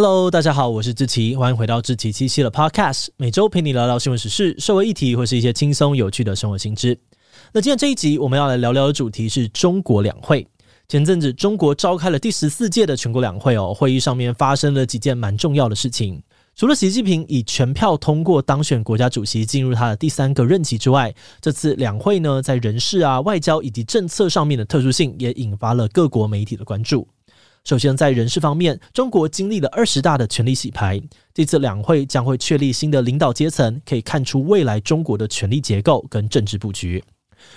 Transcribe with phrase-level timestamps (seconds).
[0.00, 6.96] Hello，大家好，我是志奇，欢迎回到志奇七七的 Podcast，每周陪你聊聊新闻时事、社会议题或是一些轻松有趣的生活新知。
[7.52, 10.46] 那今天这一集我们要来聊聊的主题是中国两会。
[10.86, 16.22] 前阵子中国召开了第十四届的全国两会哦，会议上面发生了几件蛮重要的事情。
[16.54, 27.08] 除了习近平以全票通过当选国家主席，进入他的第三个任期之外，这次两会呢，在人事啊、外交以及政策上面的特殊性，也引发了各国媒体的关注。
[27.64, 31.00] 首先，在人事方面，中国经历了二十大的权力洗牌，
[31.34, 37.02] 这次两会将会确立新的领导阶层，可以看出未来中国的权力结构跟政治布局。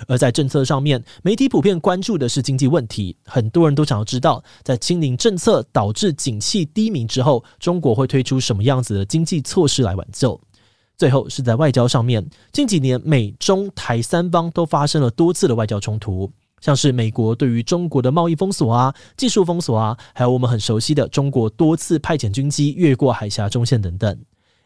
[0.07, 10.39] 而在政策上面，媒体普遍关注的是经济问题，很多人都想要知道，在清零政策导致景气低迷之后，中国会推出什么样子的经济措施来挽救。
[10.97, 16.31] 最后是在外交上面，近几年美中台三方都发生了多次的外交冲突。
[16.61, 24.17] 像是美国对于中国的贸易封锁啊、技术封锁啊，还有我们很熟悉的中国多次派遣军机越过海峡中线等等。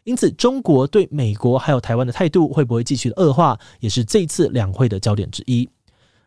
[0.04, 5.68] 因此，中国对美国还有台湾的态度会不会继续的恶化，也是这次两会的焦点之一。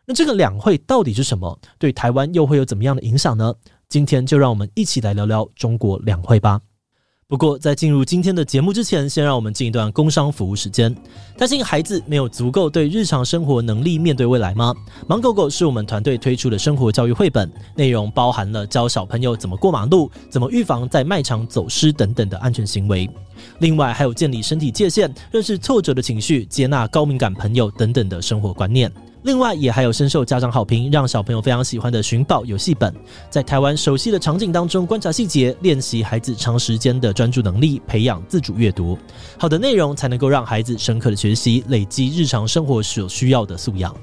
[0.04, 1.58] 那这个两会到底是什么？
[1.78, 3.54] 对台湾又会有怎么样的影响呢？
[3.88, 6.60] 今天就让我们一起来聊聊中国两会吧。
[7.30, 10.92] 不过，在进入今天的节目之前，先让我们进一段工商服务时间。
[11.38, 14.74] 担心孩子没有足够对日常生活能力面对未来吗？
[15.06, 23.08] 芒狗狗是我们团队推出的生活教育绘本，内容包含了教小朋友怎么过马路、怎么预防在卖场走失等等的安全行为。
[23.60, 28.90] 另外，还有建立身体界限、认识挫折的情绪、接纳高敏感朋友等等的生活观念。
[29.22, 32.94] 另外，也还有深受家长好评，让小朋友非常喜欢的寻宝游戏本，
[33.28, 38.98] 在台湾熟悉的场景当中观察细节，练习孩子长时间的专注能力，培养自主阅读。
[39.38, 43.94] 好的内容才能够让孩子深刻的学习，累积日常生活所需要的素养。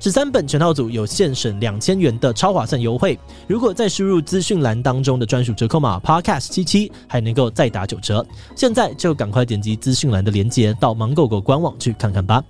[0.00, 8.26] 十三本全套组有现省两千元的超划算优惠，如果再输入资讯栏当中的专属折扣码 Podcast 七七，还能够再打九折。
[8.56, 12.42] 现在就赶快点击资讯栏的链接，到芒狗狗官网去看看吧。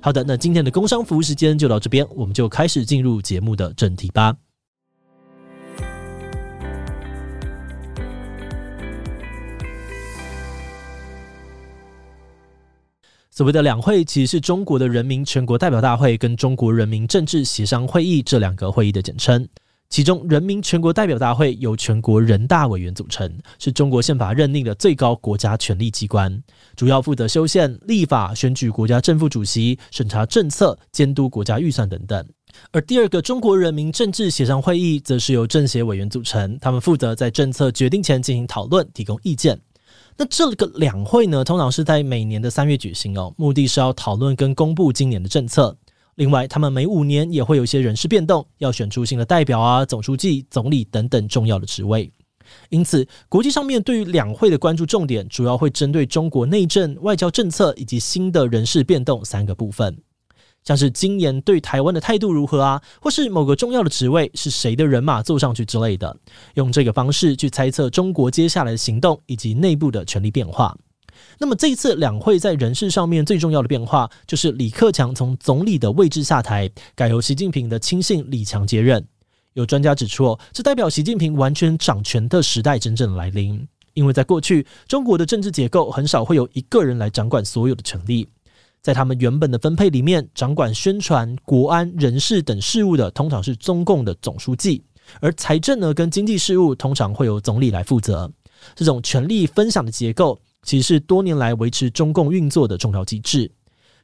[0.00, 4.34] 好的，那今天的工商服务时间就到这边，我们就开始进入节目的正题吧。
[13.30, 19.46] 所谓的两会，其实是中国的人民全国代表大会跟中国人民政治协商会议这两个会议的简称。
[19.88, 26.42] 其中，人民全国代表大会由全国人大委员组成，是中国宪法认定的最高国家权力机关，
[26.76, 32.22] 主要负责修宪、立法、选举国家政府主席、审查政策、监督国家预算等等。
[32.70, 39.58] 而第二个中国人民政治协商会议，则是由政协委员组成，他们负责在政策决定前进行讨论、提供意见。
[40.18, 45.74] 那这个两会呢，通常是在每年的三月举行哦，目的是要讨论跟公布今年的政策。
[46.18, 52.12] 另外，他们每五年也会有一些人事变动，要选出新的代表啊、总书记、总理等等重要的职位。
[52.70, 59.96] 因此，国际上面对于两会的关注重点，主要会针对中国内政、外交政策以及新的人事变动三个部分。
[60.64, 66.16] 像是今年对台湾的态度如何啊，或是某个重要的职位是谁的人马坐上去之类的，
[66.54, 70.76] 用这个方式去猜测中国接下来的行动以及内部的权力变化。
[71.38, 79.06] 那么这一次两会在人事上面最重要的变化，就是李克强从总理的位置下台，改由习近平的亲信李强接任。
[79.54, 83.66] 有专家指出，这代表习近平完全掌权的时代真正来临。
[83.94, 88.28] 因为在过去，中国的政治结构很少会有一个人来掌管所有的权力，
[88.80, 94.80] 在他们原本的分配里面，掌管宣传、国安、人事等事务的，通常是中共的总书记，
[95.20, 98.30] 而财政呢跟经济事务通常会由总理来负责。
[98.76, 100.40] 这种权力分享的结构。
[100.62, 103.50] 其实是多年来维持中共运作的重要机制。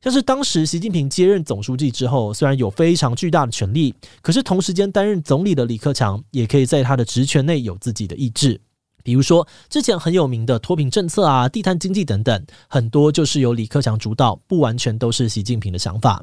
[0.02, 8.60] 像是当时习近平接任总书记之后，虽然有非常巨大的权力，可是同时间担任总理的李克强也可以在他的职权内有自己的意志。
[9.02, 16.22] 比如说之前很有名的脱贫政策啊、地摊经济等等，很多就是由李克强主导，不完全都是习近平的想法。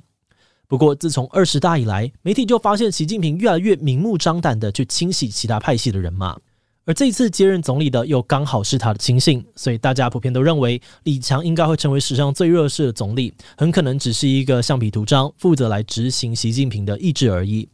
[0.68, 6.38] 不过自从二十大以来，媒体就发现习近平越来越明目张胆的去清洗其他派系的人马。
[6.86, 17.70] 而这一次接任总理的又刚好是他的亲信，所以大家普遍都认为李强应该会成为史上最弱势的总理，很可能只是一个橡皮图章，负责来执行习近平的意志而已。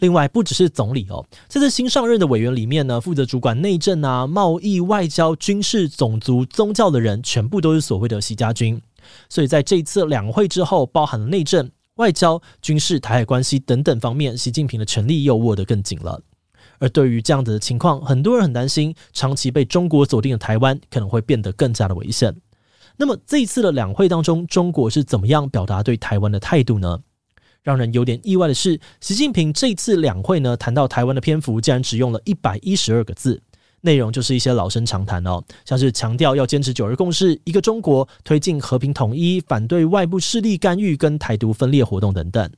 [0.00, 8.80] 另外，不只是总理哦，这次新上任的委员里面呢，负责主管内政啊、贸易、外交、军事、种族、宗教的人，全部都是所谓的习家军。
[9.28, 16.22] 所以在这一次两会之后，包含了内政、外交、军事、台海关系等等方面，习近平的权力又握得更紧了。
[16.80, 22.34] 而对于这样子的情况，很多人很担心，长期被中国锁定的台湾可能会变得更加的危险。
[22.96, 26.98] 那么这一次的两会当中，中国是怎么样表达对台湾的态度呢？
[27.62, 33.42] 让人有点意外的是，习近平这次两会呢，谈到台湾的篇幅竟然只用了一百一十二个字，
[33.82, 42.50] 内容就是一些老生常谈哦，像是强调要坚持九二共识、一个中国、推进和平统一、反对外部势力干预跟台独分裂活动等等。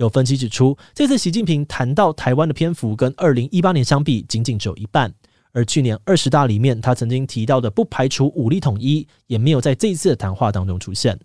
[0.00, 5.12] 有分析指出，这次习近平谈到台湾的篇幅跟二零一八年相比，仅仅只有一半。
[5.52, 11.20] 而去年二十大里面，他曾经提到的不排除武力统一，也没有在这一次的谈话当中出现。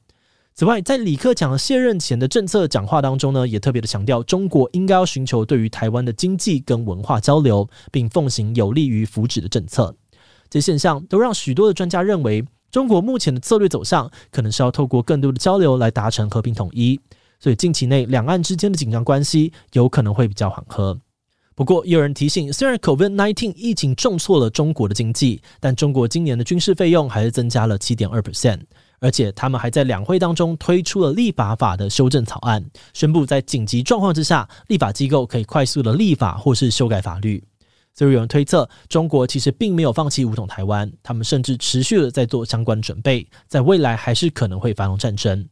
[0.55, 9.95] 此外，在李克强卸任前的政策讲话当中呢，也特别的强调，中国应该要寻求对于台湾的经济跟文化交流，并奉行有利于福祉的政策。
[10.49, 16.99] 这些现象都让许多的专家认为，中国目前的策略走向可能是要透过更多的交流来达成和平统一。
[17.39, 20.99] 所以近期内两岸之间的紧张关系有可能会比较缓和。
[21.55, 28.59] 不过，也有人提醒，虽然 COVID-19 疫情重挫了中国的经济，但中国今年的军事费用还是增加了七点二 percent。
[28.99, 37.41] 而且他们还在两会当中推出了立法法的修正草案，宣布在紧急状况之下，立法机构可以快速的立法或是修改法律。
[37.93, 45.47] 所以有人推测，中国其实并没有放弃武统台湾，他们甚至持续的在做相关准备，在未来还是可能会发动战争。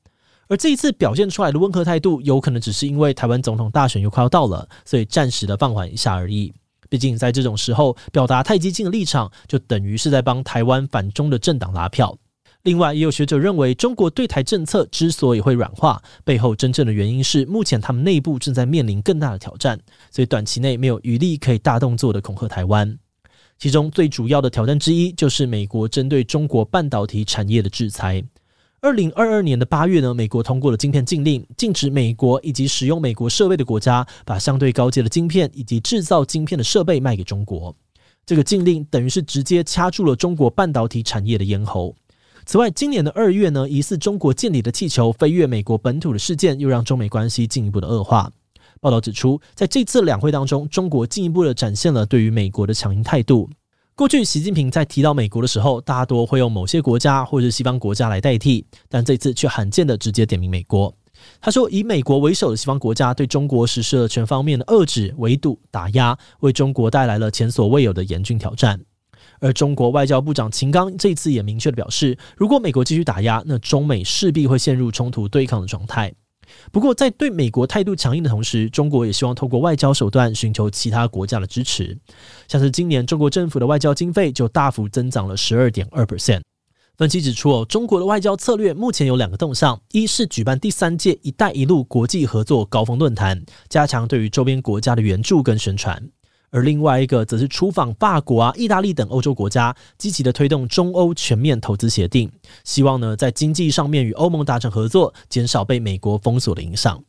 [0.54, 6.54] 而这一次表现出来的温和态度，有可能只是因为台湾总统大选又快要到了，所以暂时的放缓一下而已。
[6.90, 12.16] 毕竟在这种时候表达太激进的立场，就等于是在帮台湾反中的政党拉票。
[12.62, 19.80] 另外，也有学者认为，中国对台政策之所以会软化，背后真正的原因是目前他们内部正在面临更大的挑战，
[20.12, 22.96] 所以短期内没有余力可以大动作的恐吓台湾。
[23.58, 28.24] 其中最主要的挑战之一，就是美国针对中国半导体产业的制裁。
[28.84, 37.74] 二零二二年的八月呢，美国通过了晶片禁令，禁止美国以及使用美国设备的国家把相对高阶的晶片以及制造晶片的设备卖给中国。
[38.26, 41.96] 这个禁令等于是直接掐住了中国半导体产业的咽喉。
[42.46, 48.30] 此外，今年的二月呢，疑似中国建里的气球飞越美国本土的事件，又让中美关系进一步的恶化。
[48.82, 53.50] 报道指出，在这次两会当中，中国进一步的展现了对于美国的强硬态度。
[53.96, 60.92] 过去，习近平在提到美国的时候，大多会用某些国家或者西方国家来代替，但这次却罕见的直接点名美国。
[61.40, 68.82] 他说，以美国为首的西方国家对中国实施了全方面的遏制、围堵、打压，为中国带来了前所未有的严峻挑战。
[69.40, 76.12] 而中国外交部长秦刚这次也明确地表示，如果美国继续打压，那中美势必会陷入冲突对抗的状态。
[76.72, 81.98] 不过，在对美国态度强硬的同时，中国也希望透过外交手段寻求其他国家的支持。
[82.48, 86.42] 像是今年中国政府的外交经费就大幅增长了十二点二 percent。
[86.96, 96.10] 分析指出，哦，中国的外交策略目前有两个动向：一是举办第三届“一带一路”国际合作高峰论坛，加强对于周边国家的援助跟宣传。
[96.54, 102.32] 而另外一个则是出访法国啊、意大利等欧洲国家，积极的推动中欧全面投资协定，
[102.64, 107.04] 希望呢在经济上面与欧盟达成合作，减少被美国封锁的影响。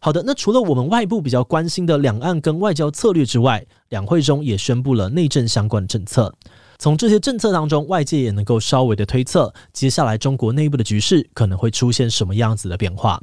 [0.00, 6.34] 好的，那除了我们外部比较关心的两岸跟外交策略之外，两会中也宣布了内政相关的政策。
[6.78, 13.22] 从这些政策当中，外界也能够稍微的推测，接下来中国内部的局势可能会出现什么样子的变化。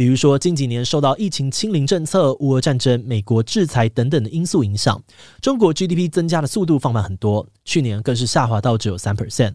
[0.00, 4.98] 比如说，近几年受到疫情清零政策、乌俄战争、美国制裁等等的因素影响，
[5.42, 9.52] 中国 GDP 增加的速度放慢很多，去年更是下滑到只有三 percent。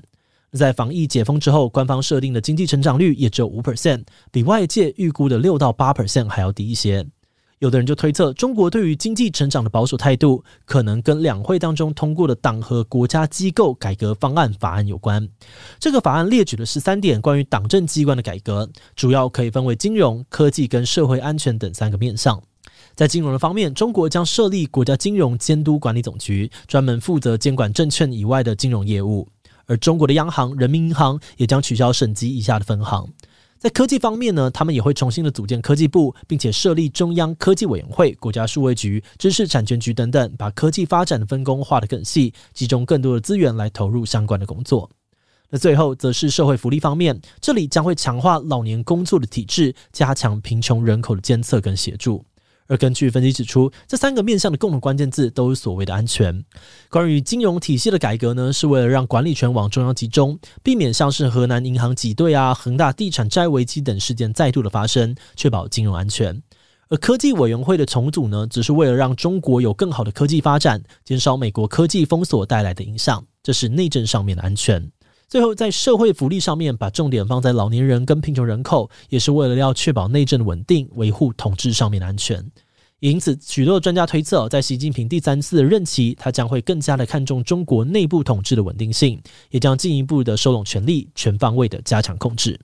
[0.51, 7.03] 在防疫解封之后，官方设定的经济成长率也只有五 percent，比外界预估的六到八 percent 还要低一些。
[7.59, 15.27] 有的人就推测，中国对于经济成长的保守态度，可能跟两会当中通过的党和国家机构改革方案法案有关。
[15.79, 22.41] 这个法案列举了十三点关于党政机关的改革，主要可以分为金融、科技跟社会安全等三个面向。
[22.93, 29.27] 在金融的方面，中国将设立国家金融监督管理总局，专门负责监管证券以外的金融业务。
[29.65, 33.09] 而中国的央行人民银行也将取消省级以下的分行。
[33.57, 44.89] 在科技方面呢，他们也会重新的组建科技部，并且设立中央科技委员会、国家数位局、知识产权局等等，把科技发展的分工划得更细，集中更多的资源来投入相关的工作。
[45.49, 52.25] 那最后则是社会福利方面，这里将会强化老年工作的体制，加强贫穷人口的监测跟协助。
[52.67, 56.43] 而根据分析指出，这三个面向的共同关键字都是所谓的安全。
[56.89, 66.41] 关于金融体系的改革呢，是为了让管理权往中央集中，避免像是河南银行挤兑啊、恒大地产债危机等事件再度的发生，确保金融安全。
[66.87, 73.25] 而科技委员会的重组呢，只是为了让中国有更好的科技发展，减少美国科技封锁带来的影响。
[73.41, 74.91] 这是内政上面的安全。
[75.27, 82.45] 最后，在社会福利上面，把重点放在老年人跟贫穷人口，也是为了要确保内政的稳定，维护统治上面的安全。
[82.99, 92.59] 因此，许多专家推测，在习近平第三次任期，他将会更加的看重中国内部统治的稳定性，也将进一步的收拢权力，全方位的加强控制。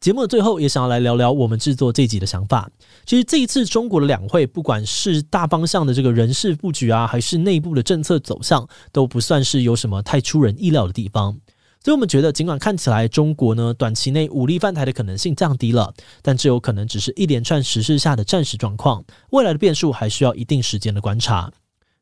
[0.00, 2.70] 节目的最后，也想要来聊聊我们制作这集的想法。
[3.06, 11.36] 其实这一次中国的两会，不管是大方向的这个人事布局啊，还是内部的政策走向，都不算是有什么太出人意料的地方。
[11.82, 15.92] 所以我们觉得，尽管看起来中国呢短期内武力犯台的可能性降低了，
[16.22, 21.52] 但这有可能只是一连串时事下的暂时状况，未来的变数还需要一定时间的观察。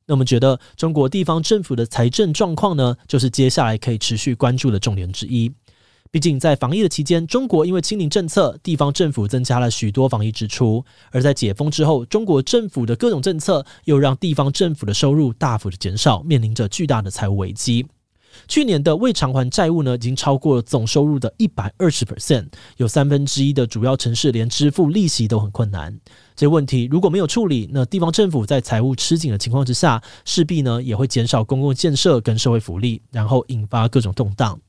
[0.06, 5.50] 那我们觉得，中国地方政府的财政状况呢，就是接下来可以持续关注的重点之一。
[6.12, 17.86] 毕竟在防疫的期间，中国因为清零政策，地方政府增加了许多防疫支出；而在解封之后，中国政府的各种政策又让地方政府的收入大幅的减少，面临着巨大的财务危机。
[18.46, 25.98] 去年的未偿还债务呢，已经超过了总收入的一百二十 percent，有三分之一的主要城市连支付利息都很困难。
[26.36, 34.60] 这些问题如果没有处理，那地方政府在财务吃紧的情况之下，势必呢也会减少公共建设跟社会福利，然后引发各种动荡。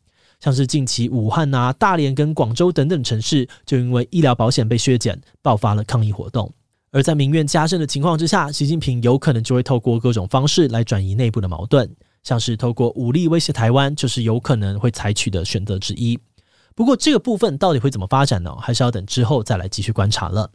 [0.43, 6.51] 像是近期武汉啊、大连跟广州等等城市，就因为医疗保险被削减，爆发了抗议活动。
[6.91, 11.89] 而在民怨加深的情况之下，习近平有可能就会透过各种方式来转移内部的矛盾。
[12.23, 16.19] 像是透过武力威胁台湾，就是有可能会采取的选择之一。
[16.75, 18.53] 不过这个部分到底会怎么发展呢？
[18.59, 20.51] 还是要等之后再来继续观察了。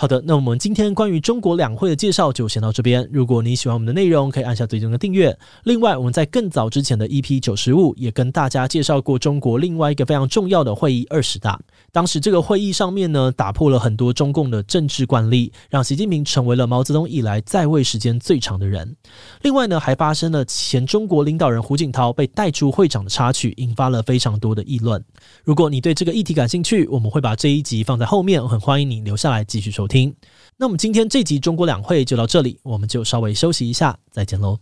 [0.00, 3.04] 好的，那我们今天关于中国两会的介绍就先到这边。
[3.12, 5.36] 如果你喜欢我们的内容，可以按下最终的订阅。
[5.64, 11.58] 另外，我们在更早之前的 EP 九十五也跟大家介绍过中国另外一个非常重要的会议二十大。
[11.90, 18.94] 当时这个会议上面呢，打破了很多中共的政治惯例，让习近平成为了毛泽东以来在位时间最长的人。
[19.42, 25.04] 另外呢，还发生了前中国领导人胡锦涛被带出会场的插曲，引发了非常多的议论。
[25.42, 30.14] 如果你对这个议题感兴趣，我们会把这一集放在后面，我很欢迎你留下来继续收听。
[30.58, 34.58] 那我们今天这集中国两会就到这里，我们就稍微休息一下，再见喽。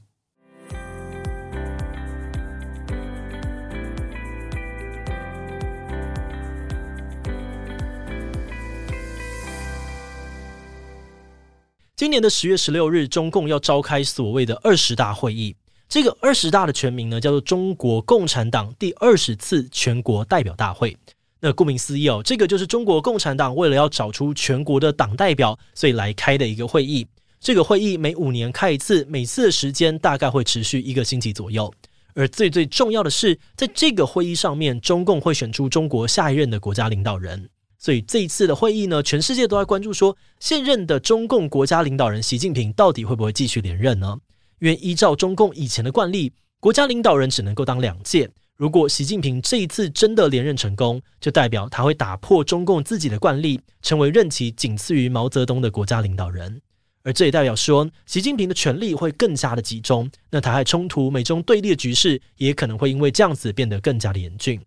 [11.96, 15.56] 今年的十月十六日，中共要召开所谓的二十大会议。
[15.88, 20.94] 这个二十大的全名呢，叫做中国共产党第二十次全国代表大会。
[21.40, 27.06] 那顾名思义哦，这个就是中国共产党为了要找出全国的党代表，所以来开的一个会议。
[27.38, 31.72] 这个会议每五年开一次，每次的时间大概会持续一个星期左右。
[32.14, 37.50] 而最最重要的是，在这个会议上面，中共会选出中国下一任的国家领导人。
[37.78, 44.16] 所以这一次的会议呢，全世界都在关注说，现任的中共国家领导人习近平到底会不会继续连任呢？
[44.60, 48.30] 因为依照中共以前的惯例，国家领导人只能够当两届。
[48.56, 56.62] 如果习近平这一次真的连任成功，就代表他会打破中共自己的惯例，成为任期仅次于毛泽东的国家领导人。
[57.02, 60.10] 而这也代表说，习近平的权力会更加的集中。
[60.30, 64.58] 那台海冲突、美中对立的局势也可能会因为这样子变得更加的严峻。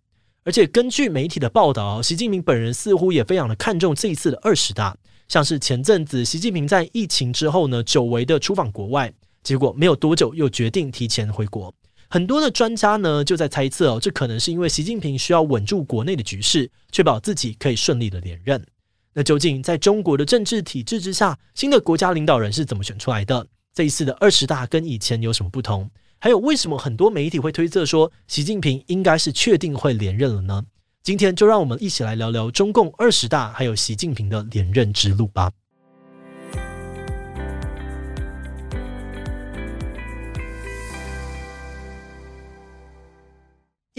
[0.44, 4.96] 而且根据媒体的报道，习近平本人似乎也非常的看重这一次的二十大。
[5.28, 11.74] 像是前阵子习近平在疫情之后呢，久违的出访国外，结果没有多久又决定提前回国。
[12.12, 18.66] 很多的专家呢就在猜测哦，这可能是因为习近平需要稳住国内的局势，确保自己可以顺利的连任。
[19.14, 23.46] 那究竟在中国的政治体制之下，新的国家领导人是怎么选出来的？
[23.76, 25.88] 这一次的二十大跟以前有什么不同？
[26.18, 30.64] 还有为什么很多媒体会推测说习近平应该是确定会连任了呢？
[31.04, 35.52] 今天就让我们一起来聊聊中共二十大，还有习近平的连任之路吧。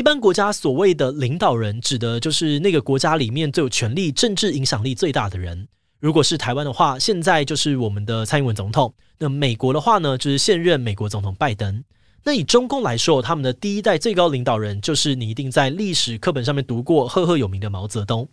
[0.01, 5.69] 一般国家所谓的领导人，指的就是那个国家里面最有权力、政治影响力最大的人。
[6.01, 8.89] 如果是台湾的话，现在就是我们的蔡英文总统；
[9.19, 11.85] 那美国的话呢，就是现任美国总统拜登。
[12.25, 18.27] 那以中共来说，他们的第一代最高领导人，就是你一定在历史课本上面读过、赫赫有名的毛泽东。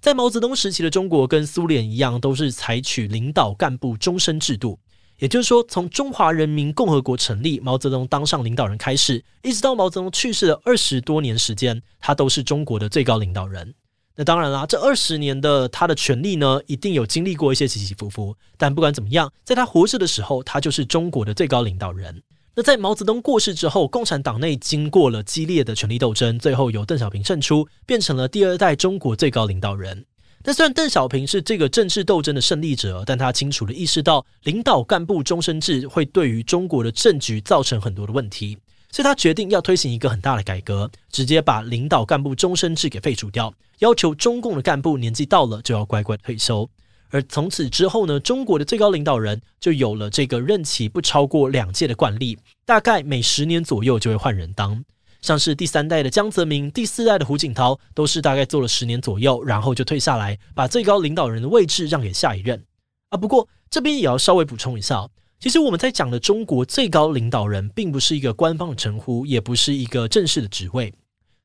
[0.00, 4.78] 在毛泽东时期的中国，跟苏联一样，都是采取领导干部终身制度。
[5.18, 13.74] 也就是说，从中华人民共和国成立，毛泽东当上领导人开始，一直到毛泽东去世的二十多年时间，他都是中国的最高领导人。
[14.16, 18.36] 那当然啦，这二十年的他的权力呢，一定有经历过一些起起伏伏。
[18.56, 22.22] 但不管怎么样，在他活着的时候，他就是中国的最高领导人。
[22.56, 30.04] 那在毛泽东过世之后，共产党内经过了激烈的权力斗争，最后由邓小平胜出，变成了第二代中国最高领导人。
[30.46, 38.58] 但虽然邓小平是这个政治斗争的胜利者，但他清楚地意识到领导干部终身制会对于中国的政局造成很多的问题，
[38.90, 46.68] 所以他决定要推行一个很大的改革，直接把领导干部终身制给废除掉，要求中共的干部年纪到了就要乖乖退休。
[47.08, 52.36] 而从此之后呢，中国的最高领导人就有了这个任期不超过两届的惯例，
[52.66, 54.84] 大概每十年左右就会换人当。
[55.24, 62.62] 像是第三代的江泽民、第四代的胡锦涛，都是大概做了十年左右，然后就退下来，把最高领导人的位置让给下一任。
[63.08, 63.16] 啊。
[63.16, 65.08] 不过这边也要稍微补充一下，
[65.40, 70.92] 其实我们在讲的中国最高领导人，并不是一个官方的称呼，也不是一个正式的职位。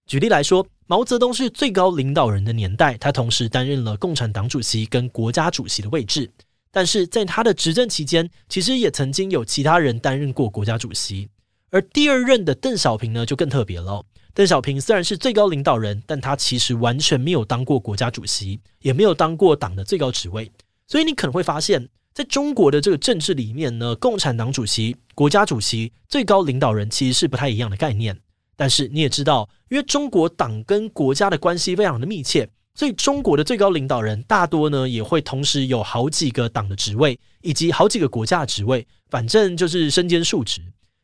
[0.07, 6.29] 举例来说，毛泽东是最高领导人的年代，他同时担任了共产党主席跟国家主席的位置。
[6.69, 11.29] 但是在他的执政期间，其实也曾经有其他人担任过国家主席。
[11.71, 14.03] 而第二任的邓小平呢，就更特别了。
[14.33, 20.51] 邓小平虽然是最高领导人，但他其实完全没有当过国家主席，也没有当过党的最高职位。
[20.87, 28.17] 所以你可能会发现，在中国的这个政治里面呢，共产党主席、国家主席、最高领导人其实是不太一样的概念。
[28.55, 40.61] 但是你也知道，因为中国党跟国家的关系非常的密切，所以中国的最高领导人大多呢也会同时有好几个党的职位，以及好几个国家的职位，反正就是身兼数职。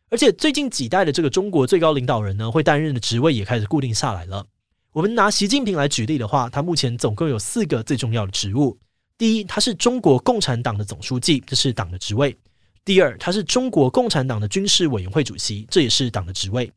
[0.10, 4.46] 而且最近几代的这个中国最高领导人呢，会担任的职位也开始固定下来了。
[4.94, 8.78] 我们拿习近平来举例的话，他目前总共有四个最重要的职务。
[9.18, 12.32] 第一，他是中国共产党的总书记，这是党的职位；
[12.86, 16.70] 第二，他是中国共产党的军事委员会主席，这也是党的职位；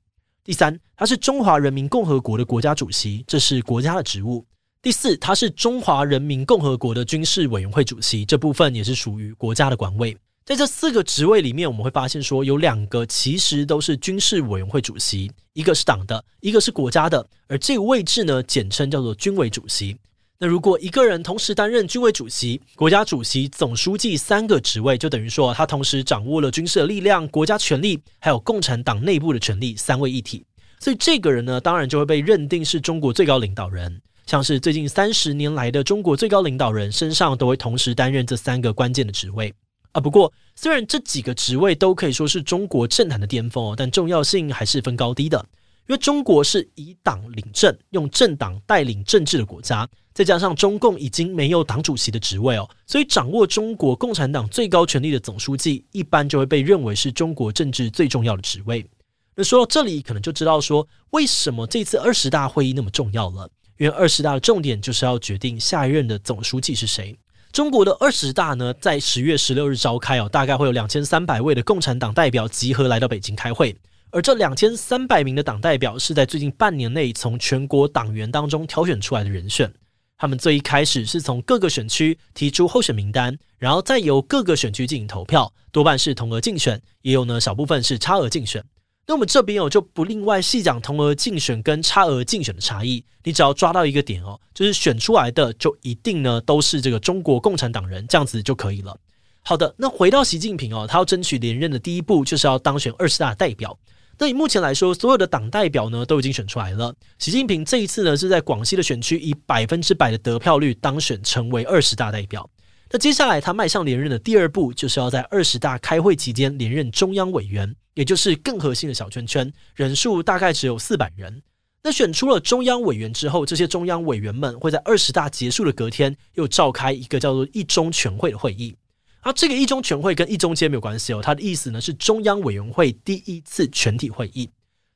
[0.42, 4.44] 第三，他是中华人民共和国的国家主席，这是国家的职务；
[4.80, 10.16] 第四，他是中华人民共和国的军事委员会主席，这部分也是属于国家的管位。
[10.48, 17.22] 在这四个职位里面，我们会发现说有两个其实都是军事委员会主席，一个是党的，一个是国家的。
[17.48, 19.94] 而这个位置呢，简称叫做军委主席。
[20.38, 30.42] 那如果一个人同时担任军委主席、国家主席、总书记三个职位，就等于说他同时掌握了军事的力量、国家权力，还有共产党内部的权力，三位一体。
[30.80, 34.00] 所以这个人呢，当然就会被认定是中国最高领导人。
[34.24, 39.52] 像是最近三十年来的中国最高领导人身上都会同时担任这三个关键的职位。
[39.92, 45.44] 啊，不过虽然这几个职位都可以说是中国政坛的巅峰哦，但重要性还是分高低的。
[45.86, 58.86] 因为中国是以党领政，用政党带领政治的国家，再加上中共已经没有党主席的职位哦，所以掌握中国共产党最高权力的总书记，一般就会被认为是中国政治最重要的职位。
[59.34, 67.18] 那说到这里，可能就知道说为什么这次二十大会议那么重要了，因为二十大的重点就是要决定下一任的总书记是谁。
[67.52, 73.76] 中国的二十大呢，在十月十六日召开哦，大概会有两千三百位的共产党代表集合来到北京开会，
[74.10, 79.72] 而这两千三百名的党代表是在最近半年内从全国党员当中挑选出来的人选。
[80.18, 88.62] 他们最一开始是从各个选区提出候选名单，然后再由各个选区进行投票，多半是同额竞选，也有呢小部分是差额竞选。
[89.10, 98.94] 那我们这边哦就不另外细讲同额竞选跟差额竞选的差异，你只要抓到一个点哦，就是选出来的就一定呢都是这个中国共产党人，这样子就可以了。
[99.42, 103.74] 好的，那回到习近平哦，他要争取连任的第一步就是要当选二十大代表。
[104.18, 106.94] 那以目前来说，所有的党代表呢都已经选出来了。
[107.18, 112.46] 习近平这一次呢是在广西的选区以百分之百的得票率当选成为二十大代表。
[112.90, 117.74] 那接下来他迈向连任的第二步就是要在二十大开会期间连任中央委员。
[117.94, 121.42] 也就是更核心的小圈圈，人数大概只有四百人。
[121.82, 128.76] 那选出了中央委员之后，这些中央委员们会在二十大结束的隔天又召开一个叫做一中全会的会议。
[129.22, 134.48] 而这个一中全会跟一中间没有关系哦，它的意思呢是中央委员会第一次全体会议。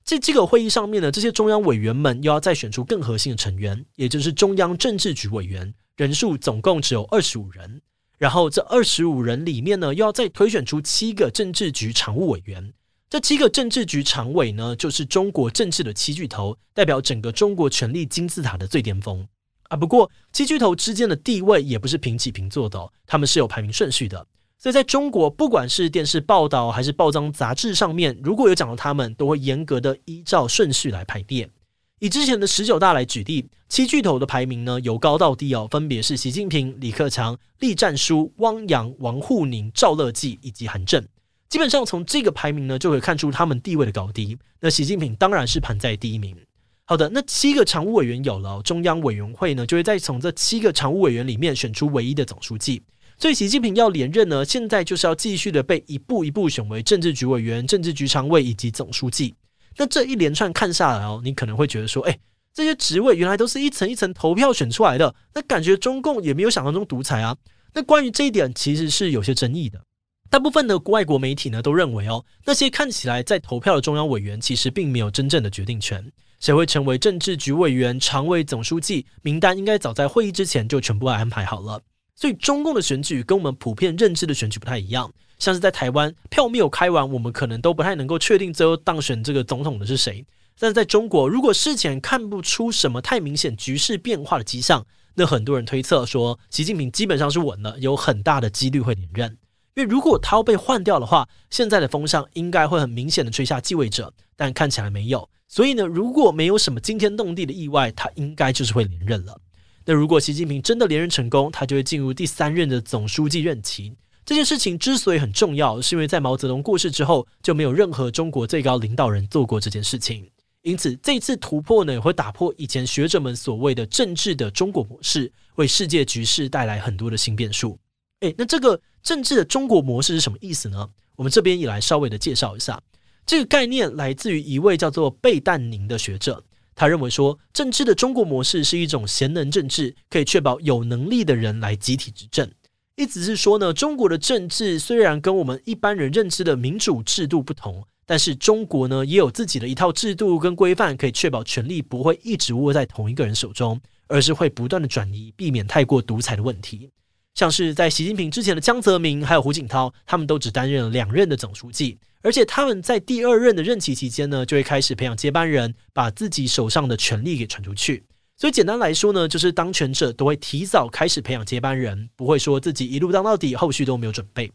[0.04, 7.80] 在这个会议上面呢，这些中央委员们又要再选出更核心的成员，也就是中央政治局委员，人数总共只有二十五人。
[8.18, 12.72] 然后这二十五人里面呢，又要再推选出七个政治局常务委员。
[13.10, 19.26] 这七个政治局常委呢，就是中国政治的七巨头，代表整个中国权力金字塔的最巅峰
[19.64, 19.76] 啊。
[19.76, 24.26] 不过，七巨头之间的地位也不是平起平坐的哦，他们是有排名顺序的。
[24.62, 31.50] 所以，在中国，不管是电视报道还是报章杂志上面，如果有讲到他们，都会严格的依照顺序来排列。
[31.98, 41.04] 以之前的十九大来举例，七巨头的排名呢，由高到低哦，分别是习近平、李克强、栗战书、汪洋、王沪宁、赵乐际以及韩正。
[41.48, 44.38] 基本上从这个排名呢，就可以看出他们地位的高低。
[44.60, 46.36] 那习近平当然是排在第一名。
[46.84, 52.80] 好的，那七个常务委员有了，中央委员会呢，就会再从这七个常务委员里面选出唯一的总书记。
[53.22, 59.32] 所以习近平要连任呢，现在就是要继续的被一步一步选为政治局委员、政治局常委以及总书记。
[59.76, 62.18] 那这一连串看下来哦，你可能会觉得说，哎，
[62.52, 67.36] 这些职位原来都是一层一层投票选出来的，那感觉中共也没有想象中独裁啊。
[67.72, 69.80] 那关于这一点，其实是有些争议的。
[70.28, 76.04] 大部分的外国媒体呢都认为哦，那些看起来在投票的中央委员其实并没有真正的决定权，
[76.40, 81.80] 谁会成为政治局委员、常委、总书记，名单应该早在会议之前就全部安排好了。
[82.22, 90.24] 所以中共的选举跟我们普遍认知的选举不太一样，像是在台湾票没有开完，我们可能都不太能够确定最后当选这个总统的是谁。
[90.56, 99.36] 但是在中国，如果事前看不出什么太明显局势变化的迹象，那很多人推测说，习近平基本上是稳了，有很大的几率会连任。
[99.74, 105.28] 因为如果他要被换掉的话，现在的风向应该会很明显的吹下继位者，但看起来没有。
[105.48, 109.36] 所以呢，如果没有什么惊天动地的意外，他应该就是会连任了。
[109.84, 113.94] 那如果习近平真的连任成功，他就会进入第三任的总书记任期。
[114.24, 120.30] 这件事情之所以很重要，是因为在毛泽东过世之后，就没有任何中国最高领导人做过这件事情。
[120.62, 127.76] 因此，这次突破呢，也会打破以前学者们所谓的政治的中国模式，为世界局势带来很多的新变数。
[128.20, 130.88] 诶，那这个政治的中国模式是什么意思呢？
[131.16, 132.80] 我们这边也来稍微的介绍一下。
[133.26, 142.50] 这个概念来自于一位叫做贝淡宁的学者，他认为说，政治的中国模式是一种贤能政治，可以确保有能力的人来集体执政。
[142.96, 156.90] 意思是说呢，中国的政治虽然跟我们一般人认知的民主制度不同，但是中国呢也有自己的一套制度跟规范，可以确保权力不会一直握在同一个人手中，而是会不断的转移，避免太过独裁的问题。
[157.34, 168.04] 像是在习近平之前的江泽民还有胡锦涛，他们都只担任了两任的总书记，而且他们在第二任的任期期间呢，就会开始培养接班人，把自己手上的权力给传出去。
[168.36, 174.50] 所以简单来说呢，就是当权者都会提早开始培养接班人，不会说自己一路当到底，后续都没有准备。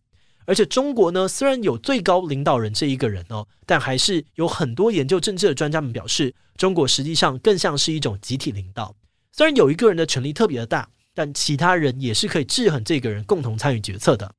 [0.45, 8.95] 而且中国呢，虽然有最高领导人这一个人哦，但还是有很多研究政治的专家们表示，中国实际上更像是一种集体领导。
[9.31, 14.32] 虽然有一个人的权力特别的大，但其他人也是可以制衡这个人，共同参与决策的。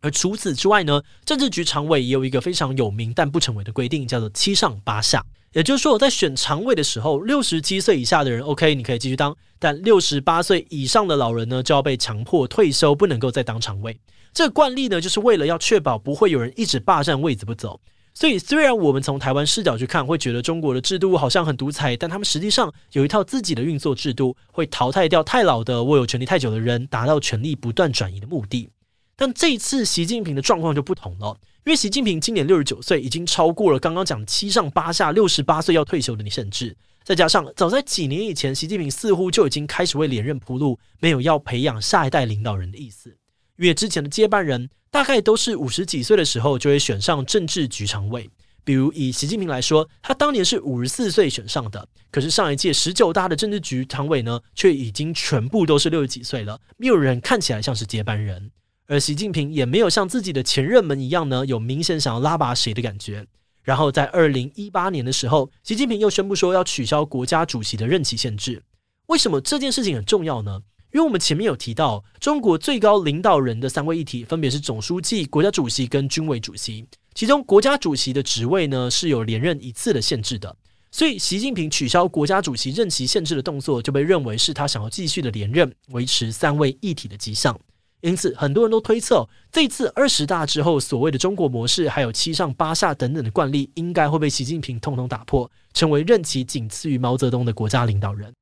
[0.00, 5.24] 而除此之外呢，政治局常委也有一个非常有名但不成文的规定，叫做七上八下。
[5.52, 13.96] 也就是说，在选常委的时候，六十七岁以下的人，OK，你可以继续当；但六十八岁以上的老人呢，就要被强迫退休，不能够再当常委。
[14.32, 17.80] 这个惯例呢，就是为了要确保不会有人一直霸占位子不走。
[18.16, 28.70] 所以，虽然我们从台湾视角去看，会觉得中国的制度好像很独裁，但他们实际上有一套自己的运作制度，会淘汰掉太老的、握有权力太久的人，达到权力不断转移的目的。
[29.16, 31.36] 但这一次，习近平的状况就不同了。
[31.64, 43.16] 因为习近平今年六十九岁，已经超过了刚刚讲七上八下六十八岁要退休的你，甚至再加上早在几年以前，习近平似乎就已经开始为连任铺路，没有要培养下一代领导人的意思。
[43.56, 48.28] 因为之前的接班人大概都是五十几岁的时候就会选上政治局常委，
[48.64, 58.50] 比如以习近平来说，他当年是五十四岁选上的，可是上一届十九大的政治局常委呢，却已经全部都是六十几岁了，没有人看起来像是接班人。
[58.86, 63.26] 而习近平也没有像自己的前任们一样呢，有明显想要拉拔谁的感觉。
[63.62, 68.62] 然后在二零一八年的时候，习近平又宣布说要取消国家主席的任期限制。
[69.06, 70.60] 为什么这件事情很重要呢？
[70.94, 76.86] 因为我们前面有提到，中国最高领导人的三位一体分别是总书记、国家主席跟军委主席。
[77.14, 80.56] 其中国家主席的职位呢是有连任一次的限制的，
[80.92, 87.58] 所以习近平取消国家主席任期限制的动作，就被认为是他想要继续的连任，维持三位一体的迹象。
[88.02, 98.32] 因此，很多人都推测，这次二十大之后，所谓的中国模式，还有七上八下等等的惯例，应该会被习近平统统打破，成为任期仅次于毛泽东的国家领导人。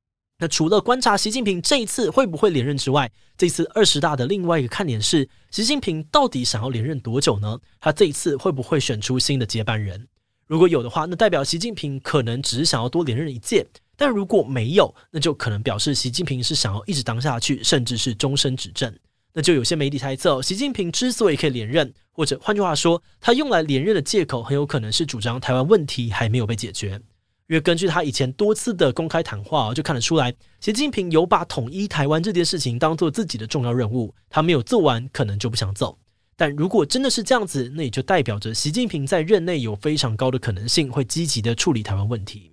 [0.42, 7.57] 那除了观察习近平这一次会不会连任之外，这次二十大的另外一个看点是，习近平到底想要连任多久呢？
[7.81, 10.09] 他这一次会不会选出新的接班人？
[10.48, 13.64] 如果有的话，那代表习近平可能只是想要多连任一届；
[13.96, 18.92] 但如果没有，那就可能表示习近平是想要一直当下去，甚至是终身执政。
[19.33, 27.00] 那就有些媒体猜测，习近平之所以可以连任，或者换句话说，他用来连任的借口很有可能是主张台湾问题还没有被解决。
[27.48, 35.98] 因为根据他以前多次的公开谈话，就看得出来，习近平有把统一台湾这件事情当做自己的重要任务，他没有做完，可能就不想走。
[36.35, 42.52] 但如果真的是这样子，那也就代表着习近平在任内有非常高的可能性会积极的处理台湾问题。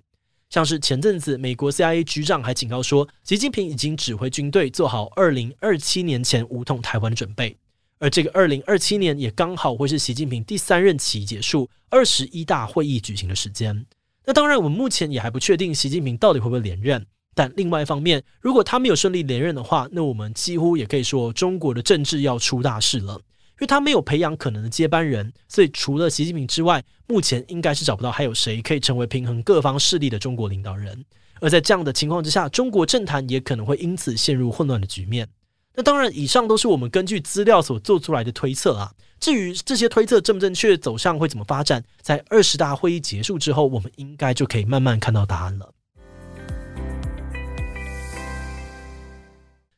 [0.49, 7.55] 像是前阵子，美国 CIA 局长还警告说，习近平已经指挥军队做好二零二七年前武统台湾的准备，
[7.99, 13.85] 而这个二零二七年也刚好会是习近平第三任期结束、二十一大会议举行的时间。
[14.29, 17.03] 那当然，我们目前也还不确定习近平到底会不会连任。
[17.33, 23.13] 但另外一方面，如果他没有顺利连任的话，那我们几乎也可以说，中国的政治要出大事了。
[23.13, 31.03] 因为他没有培养可能的接班人，所以除了习近平之外，目前应该是找不到还有谁可以成为平衡各方势力的中国领导人。
[31.41, 35.27] 而在这样的情况之下，中国政坛也可能会因此陷入混乱的局面。
[35.73, 38.91] 那当然，以上都是我们根据资料所做出来的推测啊。
[39.19, 45.73] 至于这些推测正不正确，走向会怎么发展，在二十大会议结束之后，我们应该就可以慢慢看到答案了。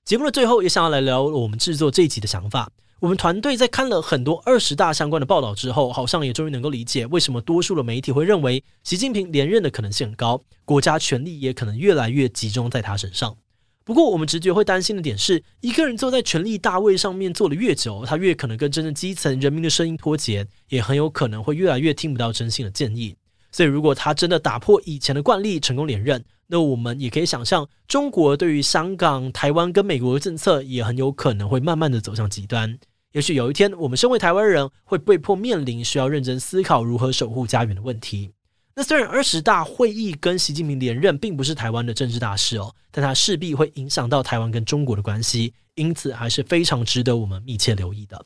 [0.05, 2.69] 节目的最后，也想要来聊我们制作这一集的想法。
[2.99, 13.35] 我们团队在看了很多二十大相关的报道之后，好像也终于能够理解为什么多数的媒体会认为习近平连任的可能性很高，国家权力也可能越来越集中在他身上。
[13.83, 23.15] 不过，我们直觉会担心的点是，一个人坐在权力大位上面坐得越久，他越可能跟真正基层人民的声音脱节，也很有可能会越来越听不到真心的建议。
[23.51, 32.77] 所以，如果他真的打破以前的惯例，成功连任，那我们也可以想象，中国对于香港、台湾跟美国的政策，也很有可能会慢慢的走向极端。
[33.13, 38.31] 也许有一天，我们身为台湾人，会被迫面临需要认真思考如何守护家园的问题。
[38.75, 48.23] 那虽然二十大会议跟习近平连任并不是台湾的政治大事哦，但它势必会影响到台湾跟中国的关系，因此还是非常值得我们密切留意的。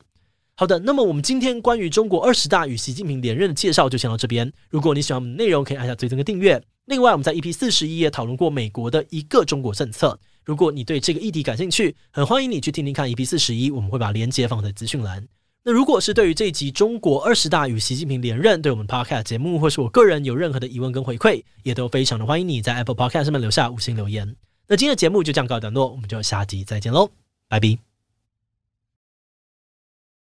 [0.58, 4.50] 好的，那么我们今天关于中国二十大与习近平连任的介绍就先到这边。
[4.70, 6.62] 如果你喜欢我们的内容，可以按下追踪跟订阅。
[6.86, 10.18] 另外，我们在 EP 四十一也讨论过美国的一个中国政策。
[10.44, 15.26] 如果你对这个议题感兴趣，很欢迎你去听听看 EP 四十一，我们会把链接放在资讯栏。
[15.68, 24.36] 那如果是对于这一集中国二十大与习近平连任，对我们 Podcast 节目或是我个人有任何的疑问跟回馈，也都非常的欢迎你在 Apple Podcast 上面留下五星留言。
[24.68, 27.10] 那今天的节目就这样告一段落，我们就下集再见喽，
[27.48, 27.95] 拜拜。